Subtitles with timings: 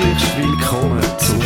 [0.00, 1.38] Herzlich willkommen zum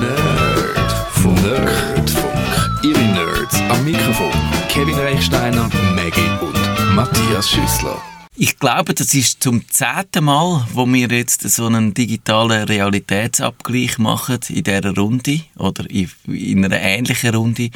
[0.00, 1.42] Nerdfunk.
[1.42, 2.82] Nerdfunk.
[2.82, 4.32] Ihre Nerds am Mikrofon.
[4.68, 8.02] Kevin Reichsteiner, Maggie und Matthias Schüssler.
[8.34, 14.40] Ich glaube, das ist zum zehnten Mal, wo wir jetzt so einen digitalen Realitätsabgleich machen
[14.48, 17.70] in dieser Runde oder in einer ähnlichen Runde.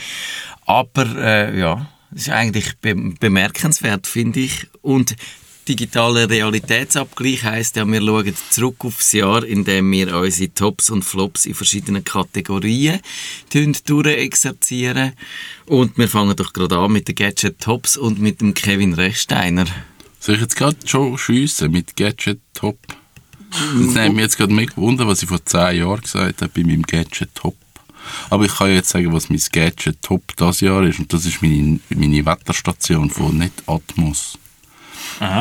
[0.66, 4.66] Aber äh, ja, das ist eigentlich be bemerkenswert, finde ich.
[4.82, 5.14] Und
[5.68, 11.04] digitaler Realitätsabgleich heisst ja, wir schauen zurück aufs Jahr, in dem wir unsere Tops und
[11.04, 13.00] Flops in verschiedenen Kategorien
[13.52, 15.12] durchexerzieren.
[15.66, 19.66] Und wir fangen doch gerade an mit den Gadget Tops und mit dem Kevin Rechsteiner.
[20.20, 22.78] Soll ich jetzt gerade schon schiessen mit Gadget Top?
[23.50, 26.62] Das nimmt mich jetzt gerade mega wunder, was ich vor zehn Jahren gesagt habe bei
[26.62, 27.56] meinem Gadget Top.
[28.30, 30.98] Aber ich kann jetzt sagen, was mein Gadget Top das Jahr ist.
[30.98, 33.52] Und das ist meine, meine Wetterstation von Net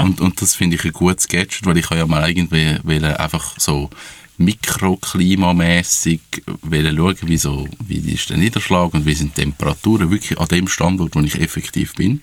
[0.03, 3.89] Und, und das finde ich ein gutes Gadget, weil ich ja mal irgendwie einfach so
[4.37, 10.47] mikroklimamässig schauen, wie, so, wie ist der Niederschlag und wie sind die Temperaturen wirklich an
[10.47, 12.21] dem Standort, wo ich effektiv bin.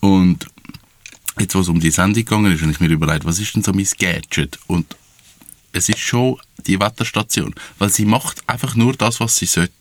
[0.00, 0.46] Und
[1.38, 3.62] jetzt, wo es um die Sendung gegangen ist, habe ich mir überlegt, was ist denn
[3.62, 4.58] so mein Gadget?
[4.66, 4.96] Und
[5.72, 9.72] es ist schon die Wetterstation, weil sie macht einfach nur das, was sie sollte.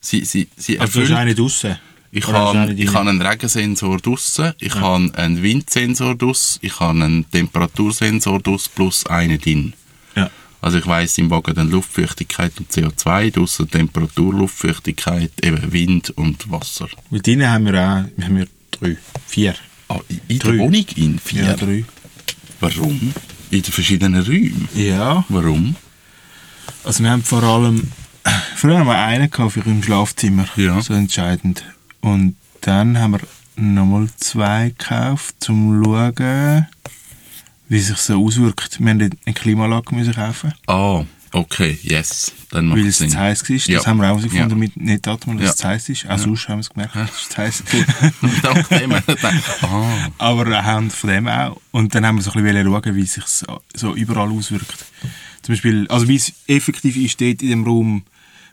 [0.00, 1.78] Sie, sie, sie also du hast eine draussen?
[2.14, 4.80] Ich habe ich einen Regensensor draussen, ich ja.
[4.82, 9.72] habe einen Windsensor draus, ich habe einen Temperatursensor draus plus einen drin.
[10.14, 10.30] Ja.
[10.60, 16.50] Also ich weiss im Wagen dann Luftfeuchtigkeit und CO2, draussen Temperatur, Luftfeuchtigkeit, eben Wind und
[16.50, 16.88] Wasser.
[17.10, 19.54] Und drinnen haben wir auch haben wir drei, vier.
[19.88, 20.50] Ah, in drei.
[20.50, 21.44] der Wohnung in vier?
[21.44, 21.82] Ja, drei.
[22.60, 23.14] Warum?
[23.50, 24.68] In den verschiedenen Räumen?
[24.74, 25.24] Ja.
[25.30, 25.76] Warum?
[26.84, 27.90] Also wir haben vor allem,
[28.54, 30.78] früher haben wir einen für im Schlafzimmer, ja.
[30.82, 31.64] so entscheidend.
[32.02, 33.20] Und dann haben wir
[33.56, 36.66] nochmal zwei gekauft, um zu schauen,
[37.68, 38.78] wie sich so auswirkt.
[38.80, 40.52] Wir haben eine Klimaanlage müssen kaufen.
[40.66, 42.32] Ah, okay, yes.
[42.50, 43.56] Dann macht Weil es zu heiß war.
[43.56, 43.86] Das ja.
[43.86, 44.56] haben wir auch herausgefunden ja.
[44.56, 45.50] mit Netatmung, dass Ja.
[45.52, 46.04] es zu heiß ist.
[46.06, 46.18] Auch Ja.
[46.18, 47.62] sonst haben wir es gemerkt, dass es zu heiß
[48.42, 48.92] Dank dem.
[49.62, 50.10] ah.
[50.18, 51.60] Aber anhand von dem auch.
[51.70, 54.84] Und dann haben wir so ein bisschen schauen, wie es sich so, so überall auswirkt.
[55.42, 58.02] Zum Beispiel, also wie es effektiv ist, dort in dem Raum,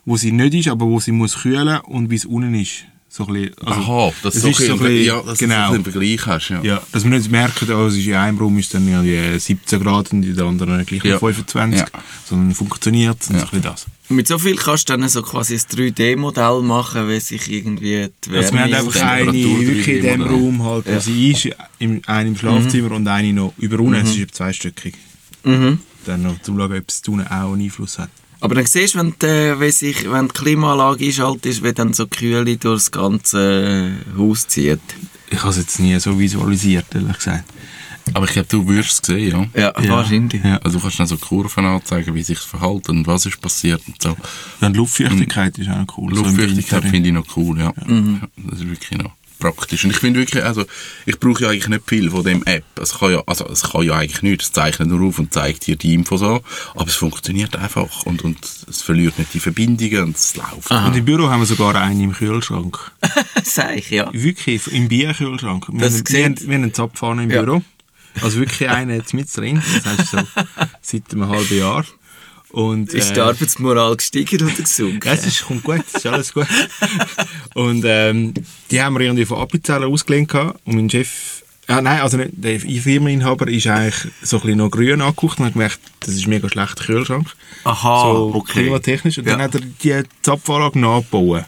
[0.06, 2.86] wo sie nicht ist, aber wo sie muss kühlen und wie es unten ist.
[3.12, 5.74] So ein bisschen, also, Aha, dass es ist so so ein bisschen- ja, dass genau.
[5.76, 6.50] du Vergleich hast.
[6.50, 6.62] Ja.
[6.62, 9.40] Ja, dass wir nicht merken, oh, es ist in einem Raum ist dann ja die
[9.40, 11.14] 17 Grad und in der anderen gleich Ja.
[11.14, 11.88] noch 25, Ja.
[12.26, 13.40] sondern funktioniert und Ja.
[13.40, 13.86] so ein bisschen das.
[14.10, 18.32] Mit so viel kannst du dann so quasi ein 3D-Modell machen, wie sich irgendwie die
[18.32, 18.44] Wärme...
[18.46, 20.22] Also wir haben einfach eine Temperatur wirklich in dem?
[20.22, 21.50] Raum halt, wo sie ist,
[21.80, 24.94] im, eine im Schlafzimmer und eine noch über unten, es ist zweistöckig.
[25.44, 25.80] Mhm.
[26.06, 28.10] Dann noch zum schauen, ob es unten auch einen Einfluss hat.
[28.42, 31.94] Aber dann siehst du, wenn die, wenn sich, wenn die Klimaanlage einschaltet ist, wie dann
[31.94, 34.80] so Kühle durchs ganze äh, Haus zieht.
[35.30, 37.44] Ich habe es jetzt nie so visualisiert, ehrlich gesagt.
[38.14, 39.72] Aber ich glaube, du wirst es sehen, ja.
[39.74, 40.44] Ja, wahrscheinlich.
[40.44, 40.58] Ja.
[40.58, 43.82] Also du kannst dann so Kurven anzeigen, wie sich das verhalten und was ist passiert
[43.88, 44.18] und so.
[44.62, 46.16] Ja, und Luftfeuchtigkeit ist auch noch cool.
[46.16, 46.90] so Luftfeuchtigkeit Winter.
[46.90, 47.74] finde ich noch cool, ja.
[47.88, 48.20] ja.
[48.38, 49.84] Das ist wirklich noch praktisch.
[49.86, 50.66] Und ich finde wirklich, also
[51.06, 52.64] ich brauche ja eigentlich nicht viel von dem App.
[52.82, 54.46] Es kann ja, also es kann ja eigentlich nichts.
[54.46, 56.42] Es zeichnet nur auf und zeigt dir die Info so.
[56.76, 58.38] Aber es funktioniert einfach und, und
[58.70, 60.70] es verliert nicht die Verbindungen und es läuft.
[60.72, 62.78] Und im Büro haben wir sogar einen im Kühlschrank.
[63.44, 64.10] Sag ich, ja.
[64.14, 65.68] Wirklich, im Bierkühlschrank.
[65.72, 67.42] Wir, Das haben, wir, haben, wir haben einen Zapfhahn im Ja.
[67.42, 67.62] Büro.
[68.22, 69.62] Also wirklich einen jetzt mit drin.
[69.84, 70.18] Das heißt so
[70.82, 71.86] seit einem halben Jahr.
[72.52, 75.02] Und, Ist äh, die Arbeitsmoral gestiegen oder gesunken?
[75.06, 76.48] Ja, es ist, kommt gut, es ist alles gut.
[77.54, 78.34] Und ähm,
[78.72, 80.60] die haben wir irgendwie von Appenzellen ausgelehnt gehabt.
[80.66, 84.72] und mein Chef, ah, nein, also nicht, der Firmeninhaber ist eigentlich so ein bisschen noch
[84.72, 87.28] grün angeguckt und hat gemerkt, das ist ein mega schlechter Kühlschrank.
[87.66, 88.62] Aha, so okay.
[88.64, 89.20] klimatechnisch.
[89.20, 89.46] Und dann Ja.
[89.46, 91.46] hat er die Zapfanlage nachgebaut.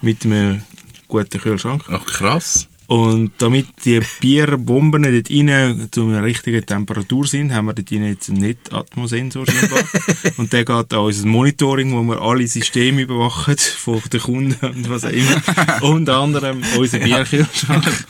[0.00, 0.62] Mit einem
[1.08, 1.84] guten Kühlschrank.
[1.90, 2.68] Ach krass.
[2.86, 8.04] Und damit die Bierbomben dort rein zu einer richtigen Temperatur sind, haben wir dort rein
[8.04, 9.46] jetzt einen Net-Atmosensor
[10.36, 14.90] und der geht an unser Monitoring, wo wir alle Systeme überwachen von den Kunden und
[14.90, 15.42] was auch immer.
[15.82, 18.06] Unter anderem unser Bierkühlschrank.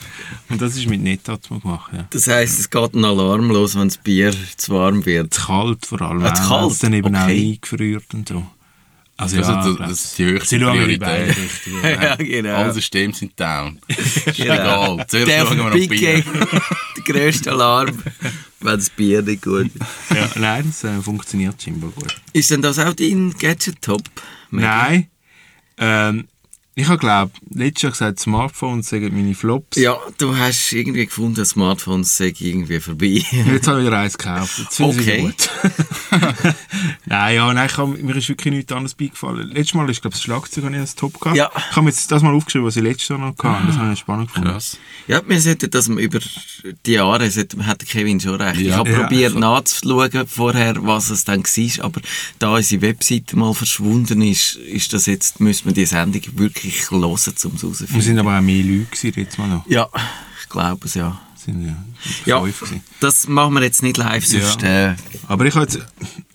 [0.49, 2.05] Und das ist mit Net-Atmo gemacht, ja.
[2.09, 5.33] Das heisst, es geht ein Alarm los, wenn das Bier zu warm wird.
[5.33, 6.23] Zu kalt vor allem.
[6.23, 6.83] Ah, zu kalt?
[6.83, 7.17] dann eben Okay.
[7.17, 8.43] auch eingefriert und so.
[9.15, 11.35] Also, Also, ja, das, das ist die höchste Sie Priorität.
[11.83, 12.55] Ja, genau.
[12.55, 13.79] Alle Systeme sind down.
[13.87, 14.53] Ist Genau.
[14.97, 15.05] egal.
[15.07, 16.23] Zuerst Der schauen wir noch Big Bier.
[16.97, 17.97] Der grösste Alarm,
[18.59, 20.15] wenn das Bier nicht gut ist.
[20.15, 22.15] ja, nein, das äh, funktioniert scheinbar gut.
[22.33, 24.01] Ist denn das auch dein Gadget-Top?
[24.51, 25.07] Nein.
[25.77, 26.27] Ähm,
[26.75, 29.77] Ich habe glaube letztes Jahr gesagt, Smartphones sagen meine Flops.
[29.77, 33.21] Ja, du hast irgendwie gefunden, Smartphones sei irgendwie vorbei.
[33.31, 34.57] Jetzt habe ich wieder eins gekauft.
[34.57, 35.17] Jetzt ich Okay.
[35.37, 36.11] es gut.
[37.05, 39.49] nein, ja, nein, ich hab, mir ist wirklich nichts anderes beigefallen.
[39.49, 41.37] Letztes Mal ist, glaube ich, das Schlagzeug habe ich als Top gehabt.
[41.37, 41.51] Ja.
[41.55, 43.67] Ich habe mir jetzt das mal aufgeschrieben, was ich letztes Jahr noch hatte.
[43.67, 44.49] Das habe ich spannend gefunden.
[44.49, 44.77] Krass.
[45.07, 46.19] Ja, wir sollten das über
[46.87, 48.59] die Jahre, sollte, hat Kevin schon recht.
[48.59, 48.77] ich Ja.
[48.77, 48.99] habe Ja.
[49.01, 52.01] probiert nachzuschauen vorher, was es dann war, aber
[52.39, 57.03] da unsere Webseite mal verschwunden ist, ist das jetzt, müssen wir die Sendung wirklich hören,
[57.03, 58.01] um es Wir herauszufinden.
[58.01, 59.67] sind aber auch mehr Leute gewesen, jetzt mal noch.
[59.67, 59.89] Ja,
[60.41, 61.19] ich glaube es, ja.
[61.45, 61.65] Wir sind
[62.25, 62.53] ja, Ja,
[63.01, 64.63] das machen wir jetzt nicht live, sonst...
[64.63, 64.95] Äh,
[65.27, 65.79] Aber ich habe jetzt,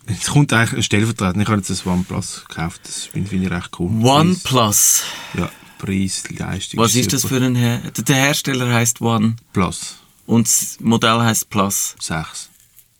[0.05, 1.39] es kommt eigentlich ein Stellvertreter.
[1.39, 2.81] Ich habe jetzt das OnePlus gekauft.
[2.83, 3.89] Das finde ich recht cool.
[4.05, 5.03] OnePlus.
[5.35, 5.49] Ja,
[5.79, 6.79] Preis, Leistung.
[6.79, 11.19] Was ist das für ein Her Der der Hersteller heißt One Plus und das Modell
[11.21, 11.95] heißt Plus.
[11.99, 12.49] 6.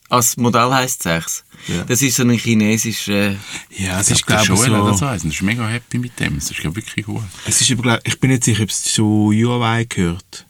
[0.10, 1.44] Das Modell heißt 6.
[1.68, 1.84] Ja.
[1.84, 3.36] Das ist so ein chinesischer...
[3.78, 5.06] Ja, es Ich ist, glaube, glaube ich, Joel hat das so...
[5.06, 5.24] eins.
[5.24, 6.38] Er ist mega happy mit dem.
[6.38, 7.22] Es ist glaub, wirklich gut.
[7.46, 10.46] Es ist aber, glaub- ich bin nicht sicher, ob es zu Huawei gehört.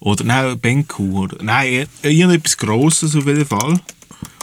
[0.00, 1.22] Oder, nein, Benku.
[1.24, 3.80] Oder, nein, irgendetwas Grosses auf jeden Fall.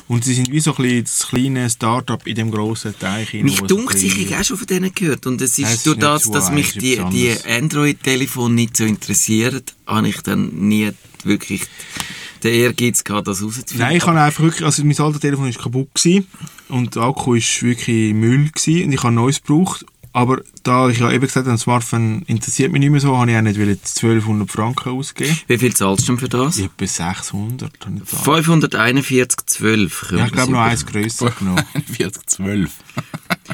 [0.08, 3.30] Und sie sind wie so ein bisschen das kleine Start-up in dem grossen Teich.
[3.30, 5.26] hinein, Mich so dunkt sich, ich habe schon von denen gehört.
[5.26, 7.34] Und es ist Nein, es durch das, so dass mich die, die.
[7.50, 10.92] Android-Telefone nicht so interessieren, habe ich dann nie
[11.24, 11.62] wirklich
[12.44, 13.80] den Ehrgeiz gehabt, das rauszufinden.
[13.80, 16.28] Nein, ich habe einfach wirklich, also mein alter Telefon ist kaputt gewesen
[16.70, 19.86] und der Akku ist wirklich Müll gewesen und ich habe neues gebraucht.
[20.14, 23.32] Aber da ich ja eben gesagt habe, ein Smartphone interessiert mich nicht mehr so, habe
[23.32, 25.38] ich auch nicht wollen 1200 Franken ausgeben.
[25.48, 26.60] Wie viel zahlst du denn für das?
[26.60, 27.72] Etwa 600.
[27.86, 28.46] habe ich gezahlt.
[28.46, 30.18] 541,12.
[30.18, 31.64] Ja, ich glaube noch eins grösser genommen.
[31.92, 32.72] 40, 12.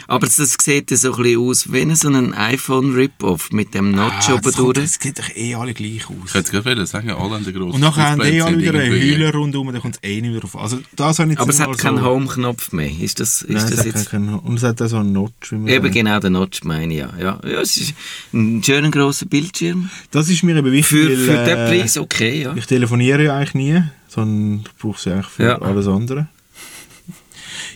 [0.07, 4.29] Aber das sieht ja so ein bisschen aus wie so ein iPhone-Rip-Off mit dem Notch
[4.29, 4.85] Ah, oben das, kommt, durch.
[4.85, 6.33] das sieht doch eh alle gleich Ich aus.
[6.33, 8.93] hätte gerade sagen, alle haben den grossen Und nachher haben die Display, alle wieder einen
[8.93, 10.55] irgendwie- Heuler rundherum, dann kommt es eh nicht mehr drauf.
[10.55, 12.91] Also das habe ich Aber es hat keinen so, Home-Knopf mehr.
[12.91, 14.09] Ist das, ist Nein, das es hat jetzt...
[14.09, 15.51] keinen, und es hat auch so einen Notch.
[15.51, 15.93] Wie man Eben sagt.
[15.95, 17.13] genau, der Notch meine ich, ja.
[17.19, 17.39] ja.
[17.43, 17.93] Ja, es ist
[18.33, 19.89] ein schöner grosser Bildschirm.
[20.11, 22.55] Das ist mir eben wichtig, Für, weil, für den äh, Preis okay, ja.
[22.55, 25.61] Ich telefoniere ja eigentlich nie, sondern ich brauche sie eigentlich für Ja.
[25.61, 26.27] alles andere.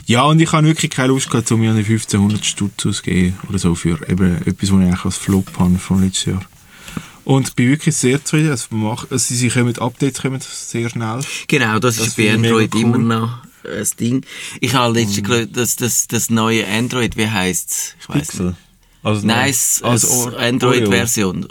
[0.06, 3.60] Ja, und ich habe wirklich keine Lust gehabt, um mir eine 1500 Stutz auszugeben oder
[3.60, 6.42] so für eben etwas, was ich eigentlich als Flop habe von letztes Jahr.
[7.24, 8.58] Und ich bin wirklich sehr zufrieden.
[8.72, 11.20] Macht, also sie kommen, Updates kommen sehr schnell.
[11.48, 12.82] Genau, das, Das ist bei Android cool.
[12.82, 14.26] immer noch ein Ding.
[14.60, 17.96] Ich habe letztens geschaut, das, das, das neue Android, wie heisst es?
[18.02, 18.56] Ich weiss nicht.
[19.04, 21.48] Also Nein, es also Android-Version.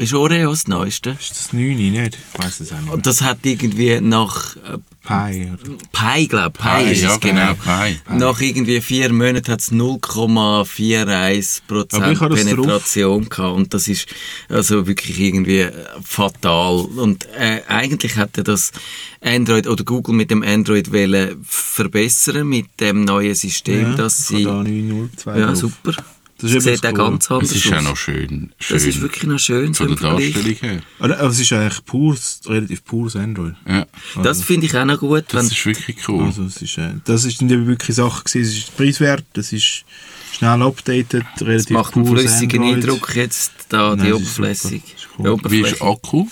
[0.00, 1.10] Ist Oreo das Neueste?
[1.20, 2.16] Ist das 9 nicht?
[2.16, 2.90] Ich weiß es auch nicht.
[2.90, 5.76] Und das hat irgendwie nach äh, Pi, oder?
[5.92, 6.64] Pi, glaube ich.
[6.64, 7.52] Pi, Pi, ist ja, es genau.
[7.52, 8.00] genau, Pi.
[8.16, 13.54] Nach irgendwie vier Monaten hat es 0,41% Aber ich habe das Penetration gehabt.
[13.54, 14.06] Und das ist
[14.48, 16.86] also wirklich irgendwie äh, fatal.
[16.96, 18.72] Und äh, eigentlich hätte das
[19.20, 24.44] Android oder Google mit dem Android wollen verbessern mit dem neuen System, dass ich sie...
[24.44, 25.56] da 902 Ja, drauf.
[25.56, 25.92] super.
[26.42, 27.84] Das ist eben sieht auch ganz Es anders ist ja aus.
[27.84, 28.50] noch schön.
[28.58, 29.74] schön Das ist wirklich noch schön.
[29.74, 30.10] so Von der.
[30.10, 30.80] Darstellung her.
[30.98, 33.54] Aber es ist eigentlich pures, relativ pures Android.
[33.68, 33.86] Ja,
[34.22, 35.24] Das finde ich auch noch gut.
[35.28, 36.24] das Wenn, ist wirklich cool.
[36.24, 38.50] Also es ist, äh, das ist nicht wirklich Sache gewesen.
[38.50, 39.84] Es ist preiswert, das ist
[40.32, 42.84] schnell updated, es relativ macht einen flüssigen Android.
[42.84, 44.38] Eindruck jetzt, da Nein, die es ist.
[44.38, 44.66] Oberfläche.
[44.66, 45.36] Es ist cool.
[45.44, 46.26] Die Wie ist Akku?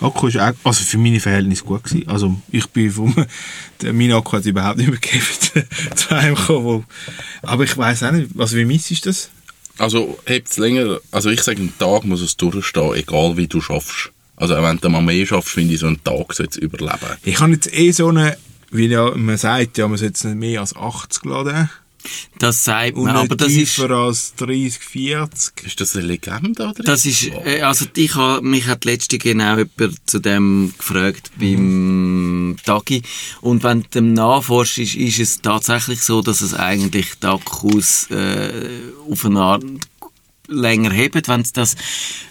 [0.00, 2.08] Akku ist auch, also für meine Verhältnisse gut gewesen.
[2.08, 3.14] Also ich bin vom,
[3.82, 6.84] der, mein Akku hat überhaupt nicht mehr gegeben, zu einem gekommen,
[7.42, 9.30] aber ich weiß auch nicht, also wie misst ist das?
[9.78, 14.12] Also, hebt's länger, also ich sage, einen Tag muss es durchstehen, egal wie du schaffst.
[14.36, 17.16] Also, wenn du mal mehr schaffst, finde ich, so einen Tag sollte es überleben.
[17.24, 18.36] Ich habe jetzt eh so eine,
[18.70, 21.70] wie ja, man sagt, ja, man sollte es nicht mehr als 80 laden.
[22.38, 25.66] Das sagt Und man, aber das ist, tiefer als 30, 40.
[25.66, 26.82] Ist das eine Legende, oder?
[26.82, 32.56] das ist, äh, also ich ha, mich hat letzte genau jemand zu dem gefragt beim
[32.64, 33.02] Tagi
[33.40, 38.10] und wenn du dem nachforschst, ist, ist es tatsächlich so, dass es eigentlich die Akkus
[38.10, 38.50] äh,
[39.08, 39.64] auf eine Art
[40.48, 41.74] länger hebt, wenn es das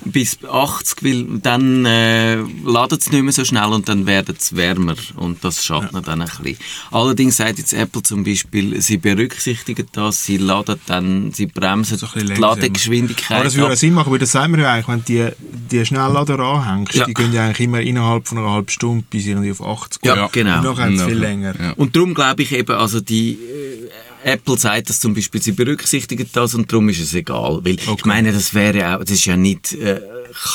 [0.05, 4.55] bis 80 will, dann äh, ladet es nicht mehr so schnell und dann wird es
[4.55, 6.57] wärmer und das schadet dann ein bisschen.
[6.91, 12.05] Allerdings sagt jetzt Apple zum Beispiel, sie berücksichtigen das, sie laden dann, sie bremsen So
[12.07, 12.41] ein bisschen die.
[12.41, 15.33] Ladegeschwindigkeit Aber das würde auch Sinn machen, weil das sagen wir ja eigentlich, wenn du
[15.39, 17.05] die, die Schnelllader anhängst, Ja.
[17.05, 20.15] die gehen ja eigentlich immer innerhalb von einer halben Stunde bis irgendwie auf 80 Ja,
[20.15, 20.29] Ja.
[20.31, 20.57] genau.
[20.59, 21.05] Und nachher Ja.
[21.07, 21.59] viel länger.
[21.59, 21.71] Ja.
[21.73, 23.89] Und darum glaube ich eben, also die äh,
[24.23, 27.59] Apple sagt das zum Beispiel, sie berücksichtigen das und darum ist es egal.
[27.63, 29.99] Weil ich meine, das wäre ja auch, das ist ja nicht, äh,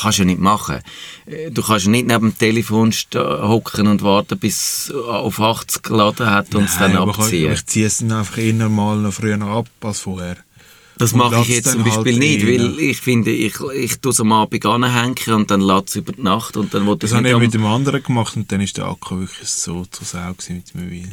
[0.00, 0.78] kannst ja nicht machen.
[1.26, 5.40] Äh, Du kannst ja nicht neben dem Telefon sta- hocken und warten, bis es auf
[5.40, 7.52] 80 geladen hat und es dann aber ich- abziehen.
[7.52, 10.36] Ich ziehe es dann einfach eher mal noch früher ab als vorher.
[10.98, 12.76] Das mache ich jetzt zum Beispiel halt nicht, rein.
[12.76, 16.12] weil ich finde, ich, ich tue es am Abend anhängen und dann lässt es über
[16.12, 18.76] die Nacht und dann ich Das habe ich mit dem anderen gemacht und dann ist
[18.76, 21.08] der Akku wirklich so zur Sau mit dem Mobil.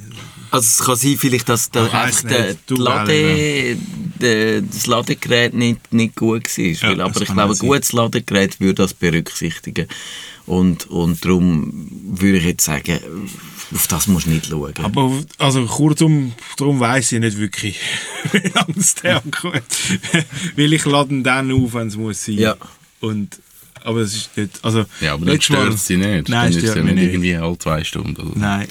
[0.51, 1.88] Also es kann sein, vielleicht, dass der,
[2.24, 6.65] der, Du Lade, äh, das Ladegerät nicht, nicht gut war.
[6.65, 9.88] Ja, weil, aber ich glaube, ein gutes Ladegerät würde das berücksichtigen.
[10.46, 13.00] Und, und darum würde ich jetzt sagen,
[13.74, 14.74] auf das musst du nicht schauen.
[14.84, 17.80] Aber also kurzum, darum weiss ich nicht wirklich,
[18.32, 19.34] wie lange es der hat.
[20.56, 22.38] Weil ich lade ihn dann auf, wenn es muss sein.
[22.38, 22.56] Ja.
[23.02, 23.40] Und,
[23.84, 24.86] aber das ist nicht, also...
[25.02, 26.30] Ja, aber dann stört es dich nicht.
[26.30, 27.04] Nein, dann ist es nicht nicht.
[27.04, 28.22] irgendwie alle zwei Stunden.
[28.22, 28.34] Oder?
[28.34, 28.40] so.
[28.40, 28.68] Nein.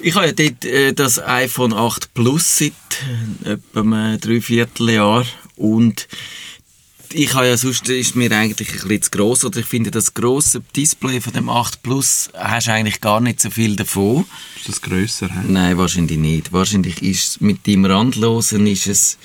[0.00, 2.72] Ich habe ja dort äh, das iPhone 8 Plus seit
[3.44, 6.06] äh, etwa einem Dreivierteljahr und
[7.14, 10.14] ich habe ja sonst ist mir eigentlich ein bisschen zu gross oder ich finde das
[10.14, 14.26] grosse Display von dem 8 Plus hast du eigentlich gar nicht so viel davon.
[14.56, 15.28] Ist das grösser?
[15.28, 15.40] He?
[15.48, 16.52] Nein, wahrscheinlich nicht.
[16.52, 19.18] Wahrscheinlich ist es mit dem Randlosen ist es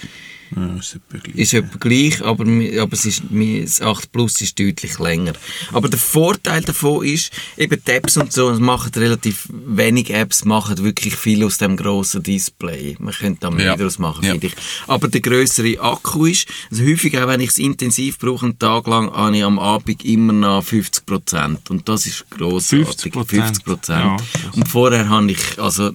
[0.55, 1.35] Ja, ist etwa gleich.
[1.35, 2.43] ist etwa gleich, aber,
[2.81, 5.33] aber es ist, mi- das 8 Plus ist deutlich länger.
[5.73, 10.45] Aber der Vorteil davon ist, eben die Apps und so, es machen relativ wenig Apps,
[10.45, 12.95] machen wirklich viel aus dem grossen Display.
[12.99, 13.75] Man könnte da mehr Ja.
[13.75, 14.31] daraus machen, Ja.
[14.31, 14.53] finde ich.
[14.87, 18.87] Aber der grössere Akku ist, also häufig auch wenn ich es intensiv brauche, einen Tag
[18.87, 21.69] lang, habe ich am Abend immer noch 50 Prozent.
[21.69, 23.13] Und das ist grossartig.
[23.13, 23.25] 50%?
[23.25, 23.99] 50 Prozent.
[24.03, 24.17] Ja,
[24.53, 25.91] und vorher habe ich, also,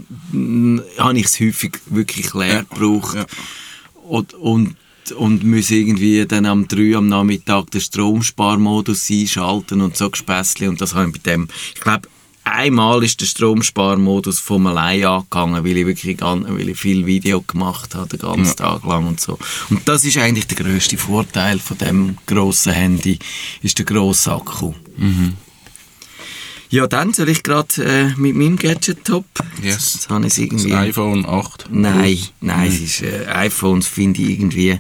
[0.99, 3.17] habe ich es häufig wirklich leer gebraucht.
[4.05, 4.77] Und, und,
[5.17, 10.81] und müssen irgendwie dann am 3 am Nachmittag den Stromsparmodus einschalten und so Gespässli und
[10.81, 12.09] das habe ich bei dem, ich glaube,
[12.45, 17.95] einmal ist der Stromsparmodus von allein angegangen, weil ich wirklich weil ich viel Video gemacht
[17.95, 19.39] habe, den ganzen Tag lang und so.
[19.71, 23.19] Und das ist eigentlich der grösste Vorteil von dem grossen Handy,
[23.63, 24.75] ist der grosse Akku.
[26.75, 29.25] Ja, dann soll ich gerade äh, mit meinem Gadget-Top.
[29.63, 29.95] Yes.
[29.95, 30.75] Jetzt habe ich es Das irgendwie...
[30.75, 31.67] iPhone 8.
[31.71, 34.77] Nein, nein, es ist, äh, iPhones finde ich irgendwie,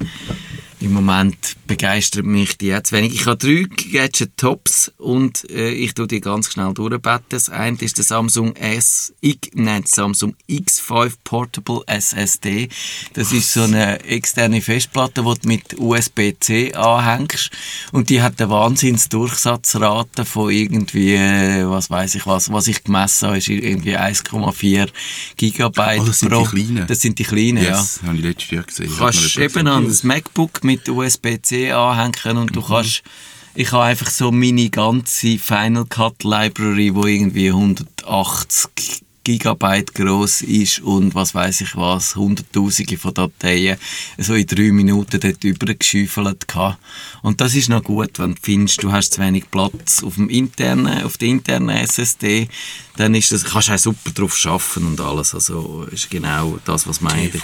[0.84, 3.14] im Moment begeistert mich die jetzt wenig.
[3.14, 7.24] Ich habe drei Gadget-Tops und äh, ich tue die ganz schnell durchbetten.
[7.30, 12.68] Das eine ist der Samsung S, ich, nein, Samsung X5 Portable SSD.
[13.14, 17.50] Das ist so eine externe Festplatte, die du mit USB-C anhängst
[17.92, 23.28] und die hat eine Wahnsinnsdurchsatzrate von irgendwie, äh, was weiß ich was, was ich gemessen
[23.28, 24.88] habe, ist irgendwie 1,4
[25.36, 26.44] Gigabyte Oh, das sind die pro.
[26.44, 26.86] kleinen.
[26.86, 27.78] Das sind die kleinen, ja.
[27.78, 28.92] Yes, habe ich letztes Jahr gesehen.
[28.98, 32.66] Kannst eben an das MacBook mit USB-C anhängen und du Mhm.
[32.66, 33.02] kannst,
[33.54, 40.80] ich habe einfach so meine ganze Final Cut Library, wo irgendwie 180 Gigabyte groß ist
[40.80, 43.78] und was weiß ich was, hunderttausende von Dateien,
[44.18, 46.78] so in drei Minuten dort übergeschüffelt gehabt.
[47.22, 50.28] Und das ist noch gut, wenn du findest, du hast zu wenig Platz auf dem
[50.28, 52.48] internen, auf der internen SSD,
[52.98, 55.34] dann ist das, kannst du auch super drauf schaffen und alles.
[55.34, 57.42] Also, ist genau das, was man eigentlich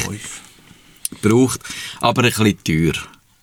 [1.22, 1.60] braucht,
[2.02, 2.92] aber ein bisschen teuer,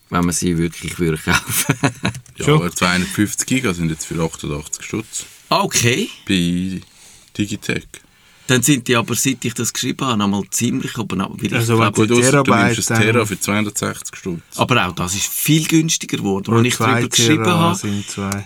[0.10, 1.76] wenn man sie wirklich würde kaufen
[2.38, 2.56] Ja, Schon.
[2.56, 6.82] aber 250 Giga sind jetzt für 88 Stutz Okay, bei
[7.38, 7.88] Digitec.
[8.48, 11.98] dann sind die aber, seit ich das geschrieben habe, einmal ziemlich oben ich Also, glaub,
[11.98, 14.42] wenn Gut, ausser du Terabyte nimmst ein Terra für 260 Stutz.
[14.56, 16.54] aber auch das ist viel günstiger geworden.
[16.54, 18.46] Als ich darüber geschrieben Tera habe, sind zwei.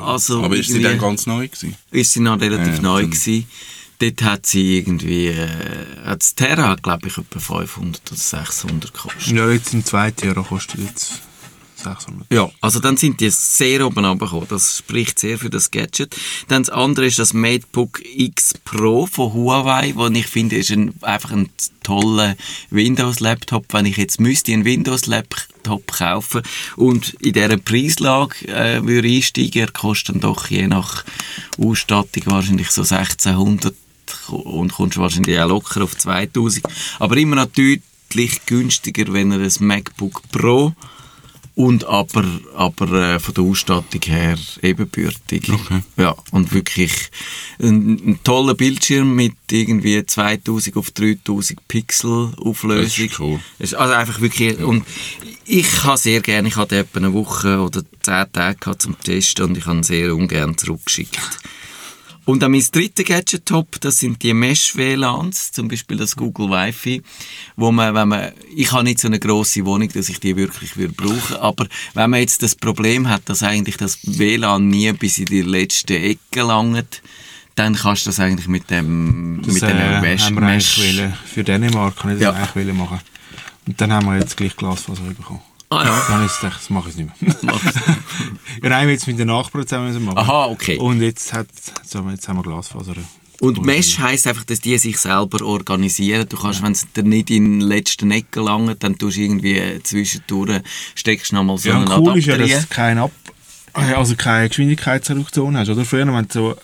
[0.00, 1.76] also Aber ist sie dann ganz neu gewesen?
[1.90, 3.46] ist sie noch relativ Ja, neu gewesen.
[4.02, 5.48] Dort hat sie irgendwie, äh,
[6.04, 9.32] hat das Terra, glaube ich, etwa 500 oder 600 gekostet.
[9.32, 11.22] Ja, jetzt sind zwei Tera, kostet jetzt
[11.76, 12.26] 600.
[12.32, 14.48] Ja, also dann sind die sehr oben runtergekommen.
[14.48, 16.16] Das spricht sehr für das Gadget.
[16.48, 20.94] Dann das andere ist das MateBook X Pro von Huawei, wo ich finde, ist ein,
[21.02, 21.50] einfach ein
[21.84, 22.36] toller
[22.70, 23.66] Windows-Laptop.
[23.72, 26.42] Wenn ich jetzt müsste einen Windows-Laptop kaufen
[26.74, 31.04] und in dieser Preislage äh, würde einsteigen, er kostet dann doch je nach
[31.56, 33.72] Ausstattung wahrscheinlich so 1600
[34.28, 36.66] und kommst wahrscheinlich auch locker auf 2000.
[36.98, 40.74] Aber immer noch deutlich günstiger, wenn er ein MacBook Pro
[41.54, 45.52] und aber, aber äh, von der Ausstattung her ebenbürtig.
[45.96, 46.92] Ja, und wirklich
[47.60, 52.84] ein, ein toller Bildschirm mit irgendwie 2000 auf 3000 Pixel Auflösung.
[52.84, 53.40] Das ist cool.
[53.58, 54.86] Also einfach wirklich, und
[55.44, 59.58] ich habe sehr gerne, ich hatte etwa eine Woche oder zehn Tage zum Testen und
[59.58, 61.18] ich habe ihn sehr ungern zurückgeschickt.
[62.24, 67.02] Und dann mein dritter Gadget-Top, das sind die Mesh-WLANs, zum Beispiel das Google Wi-Fi,
[67.56, 70.76] wo man, wenn man, ich habe nicht so eine grosse Wohnung, dass ich die wirklich
[70.76, 75.18] würde brauchen, aber wenn man jetzt das Problem hat, dass eigentlich das WLAN nie bis
[75.18, 77.02] in die letzte Ecke langt,
[77.56, 81.14] dann kannst du das eigentlich mit dem, Das mit äh, dem Mesh, haben wir wollen,
[81.26, 82.48] für Dänemark kann ich das Ja.
[82.54, 83.00] eigentlich machen.
[83.66, 85.40] Und dann haben wir jetzt gleich Glasfaser bekommen.
[85.72, 86.04] Ah ja.
[86.08, 87.34] Dann ich gedacht, das mache ich nicht mehr.
[88.62, 90.18] ja, nein, wir jetzt mit den Nachbarn zusammen machen.
[90.18, 90.76] Aha, okay.
[90.78, 91.48] Und jetzt, hat,
[91.82, 91.94] jetzt
[92.28, 92.94] haben wir Glasfaser.
[93.40, 96.28] Und Mesh heisst einfach, dass die sich selber organisieren.
[96.28, 99.80] Du kannst, wenn es dir nicht in den letzten Ecke langt, dann tust du irgendwie
[99.82, 100.60] zwischendurch,
[100.94, 103.10] steckst du nochmal so Ja, einen cool ist ja, Adapter dass du keine, Ab
[103.72, 105.70] also keine Geschwindigkeitsreduktion hast.
[105.70, 106.56] Oder früher, wenn du so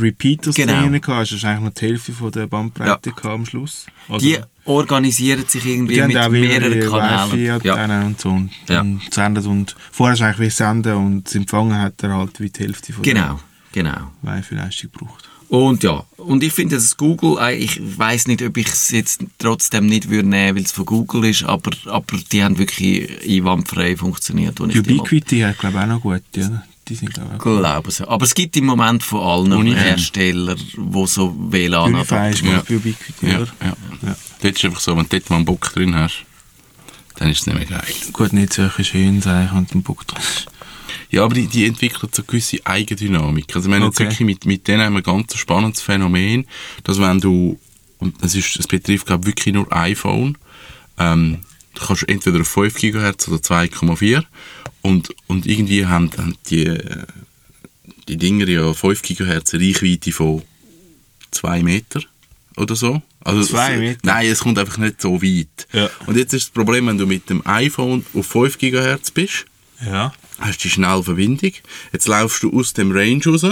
[0.00, 0.80] Repeaters Genau.
[0.80, 3.30] drin gehabt, hast du eigentlich noch die Hälfte von der Bandbreite Ja.
[3.30, 3.86] am Schluss.
[4.08, 7.44] Also, Die organisieren sich irgendwie mit mehreren Kanälen.
[7.44, 7.56] Ja.
[7.56, 8.80] Wi-Fi-Antennen und so und, Ja.
[8.80, 12.50] und sendet und vorher du eigentlich wie senden und das Empfangen hat er halt wie
[12.50, 13.40] die Hälfte von Genau,
[13.72, 14.12] genau.
[14.22, 15.28] Wi-Fi-Leistung gebraucht.
[15.48, 19.22] Und ja, und ich finde, dass Google, äh, ich weiß nicht, ob ich es jetzt
[19.36, 23.96] trotzdem nicht würde nehmen, weil es von Google ist, aber, aber die haben wirklich einwandfrei
[23.96, 24.58] funktioniert.
[24.60, 26.62] Ubiquiti hat glaube ich auch noch gut, ja.
[26.88, 28.08] Die sind glaube ich glaube so.
[28.08, 29.66] Aber es gibt im Moment von allen.
[29.74, 33.48] Herstellern, die so WLAN ich Ubiquiti, Ja, oder?
[33.62, 33.76] ja.
[34.02, 34.16] Ja.
[34.42, 36.24] Dort ist einfach so, wenn du dort mal einen Bock drin hast,
[37.16, 37.94] dann ist es nicht mehr geil.
[38.12, 40.22] Gut, nicht solche schönen Sachen und ein Bock drin.
[41.10, 43.54] Ja, aber die, die entwickeln so gewisse Eigendynamik.
[43.54, 44.04] Also, wir haben jetzt Okay.
[44.04, 46.46] wirklich mit, mit denen haben wir ein ganz spannendes Phänomen,
[46.84, 47.58] dass wenn du,
[47.98, 50.38] und das ist, das betrifft, glaube ich, wirklich nur iPhone,
[50.98, 51.40] ähm,
[51.74, 54.24] du kannst entweder auf 5 GHz oder 2,4
[54.82, 57.04] und, und irgendwie haben, haben die, äh,
[58.08, 60.42] die Dinger ja 5 GHz eine Reichweite von
[61.30, 62.00] 2 Meter
[62.56, 63.00] oder so.
[63.24, 64.00] Also, Zwei Meter?
[64.02, 65.68] Nein, es kommt einfach nicht so weit.
[65.72, 65.88] Ja.
[66.06, 69.46] Und jetzt ist das Problem, wenn du mit dem iPhone auf 5 GHz bist,
[69.84, 70.12] Ja.
[70.40, 71.52] hast die schnelle Verbindung.
[71.92, 73.46] Jetzt laufst du aus dem Range raus,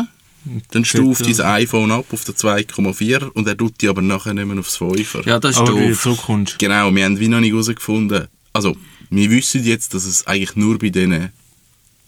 [0.70, 4.46] dann stuft dein iPhone ab auf den 2,4 und er tut die aber nachher nicht
[4.46, 5.26] mehr aufs 5er.
[5.28, 6.02] Ja, das ist Aber doof.
[6.02, 6.58] zurückkommst.
[6.58, 8.26] Genau, wir haben wie noch nicht herausgefunden.
[8.52, 8.76] Also,
[9.10, 11.30] wir wissen jetzt, dass es eigentlich nur bei diesen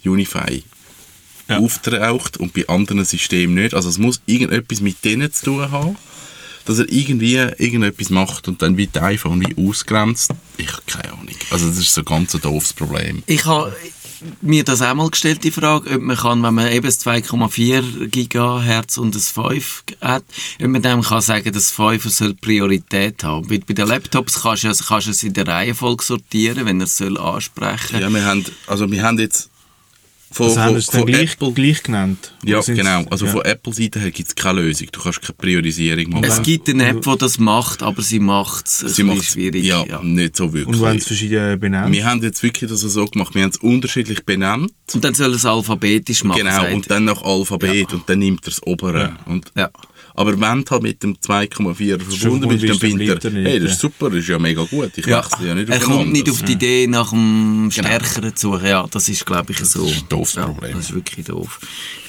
[0.05, 0.62] Unify
[1.49, 1.59] Ja.
[1.59, 3.75] auftaucht und bei anderen Systemen nicht.
[3.75, 5.97] Also es muss irgendetwas mit denen zu tun haben,
[6.65, 10.31] dass er irgendwie irgendetwas macht und dann wird das iPhone wie ausgrenzt.
[10.57, 11.29] Ich habe keine Ahnung.
[11.51, 13.23] Also das ist so ein ganz doofes Problem.
[13.27, 13.75] Ich habe
[14.41, 18.09] mir das auch mal gestellt, die Frage, ob man kann, wenn man eben das 2,4
[18.09, 20.25] GHz und das 5 hat,
[20.61, 23.47] ob man dem kann sagen, das 5 soll Priorität haben.
[23.49, 26.81] Bei, bei den Laptops kannst du, es- kannst du es in der Reihenfolge sortieren, wenn
[26.81, 28.00] er es soll ansprechen.
[28.00, 29.50] Ja, wir haben, also wir haben jetzt
[30.33, 31.53] von, Also haben von, wir es dann von gleich, Apple...
[31.53, 32.33] gleich genannt?
[32.45, 33.05] Ja, genau.
[33.11, 33.33] Also ja.
[33.33, 34.89] von Apple-Seite her gibt es keine Lösung.
[34.91, 36.25] Du kannst keine Priorisierung machen.
[36.25, 39.25] Es gibt eine App, die das macht, aber sie macht es Sie ein bisschen macht
[39.25, 39.65] schwierig.
[39.65, 40.03] ja, ja.
[40.03, 40.77] nicht so wirklich.
[40.77, 41.93] Und wenn es verschiedene benannt?
[41.93, 44.73] wir haben jetzt wirklich das so gemacht, wir haben es unterschiedlich benannt.
[44.93, 46.39] Und dann soll es alphabetisch machen.
[46.39, 49.17] genau, und dann nach Alphabet und dann nimmt er das obere.
[49.27, 49.71] Und, Ja.
[50.14, 53.61] Aber wenn du halt mit dem 2,4 verbunden bist, dann findet er, er nicht, hey,
[53.61, 53.75] das ja.
[53.75, 56.00] ist super, das ist ja mega gut, ich Ja, wechsle ja nicht er auf kommt
[56.00, 58.66] ein nicht auf die Idee, nach dem Stärkeren zu suchen.
[58.66, 59.87] Ja, das ist, glaube ich, so.
[59.87, 60.73] ist ein doofes ja, Problem.
[60.75, 61.61] Das ist wirklich doof.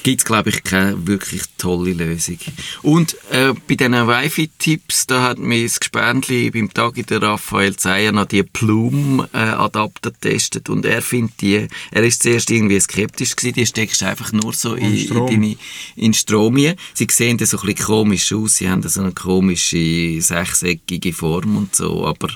[0.03, 2.37] Gibt es, glaube ich, keine wirklich tolle Lösung.
[2.81, 7.75] Und äh, bei diesen Wi-Fi-Tipps, da hat mir das Gespendli beim Tag in der Raphael
[7.77, 13.55] Zeyer noch die Plume-Adapter getestet und er findet die, er ist zuerst irgendwie skeptisch gewesen,
[13.55, 15.55] die steckst du einfach nur so in, in, deine,
[15.95, 16.75] in Strom rein.
[16.93, 21.55] Sie sehen dann so ein bisschen komisch aus, sie haben so eine komische sechseckige Form
[21.57, 22.27] und so, aber